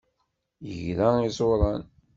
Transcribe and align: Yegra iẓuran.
Yegra 0.69 1.09
iẓuran. 1.27 1.83